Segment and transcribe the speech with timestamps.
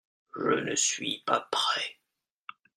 [0.35, 1.99] Je ne suis pas prêt.